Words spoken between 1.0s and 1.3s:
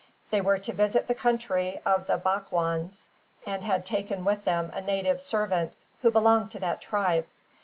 the